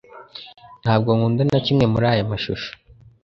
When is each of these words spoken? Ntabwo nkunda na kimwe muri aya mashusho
Ntabwo 0.83 1.09
nkunda 1.15 1.41
na 1.45 1.59
kimwe 1.65 1.85
muri 1.93 2.05
aya 2.11 2.29
mashusho 2.31 2.69